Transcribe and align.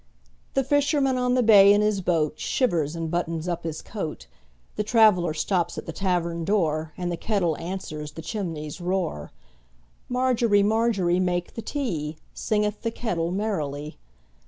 The 0.55 0.63
fisherman 0.63 1.15
on 1.19 1.35
the 1.35 1.43
bay 1.43 1.71
in 1.71 1.81
his 1.81 2.01
boatShivers 2.01 2.95
and 2.95 3.11
buttons 3.11 3.47
up 3.47 3.63
his 3.65 3.83
coat; 3.83 4.25
The 4.75 4.83
traveller 4.83 5.35
stops 5.35 5.77
at 5.77 5.85
the 5.85 5.91
tavern 5.93 6.43
door, 6.43 6.91
And 6.97 7.11
the 7.11 7.17
kettle 7.17 7.55
answers 7.59 8.13
the 8.13 8.23
chimney's 8.23 8.81
roar. 8.81 9.31
Margery, 10.09 10.63
Margery, 10.63 11.19
make 11.19 11.53
the 11.53 11.61
tea, 11.61 12.17
Singeth 12.33 12.81
the 12.81 12.89
kettle 12.89 13.29
merrily. 13.29 13.99